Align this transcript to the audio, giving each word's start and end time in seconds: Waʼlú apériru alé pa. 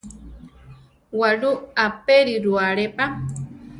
Waʼlú 1.19 1.49
apériru 1.85 2.51
alé 2.67 2.85
pa. 2.95 3.05